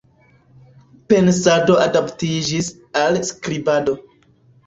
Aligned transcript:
Pensado 1.13 1.75
adaptiĝis 1.87 2.71
al 3.03 3.21
skribado. 3.31 3.95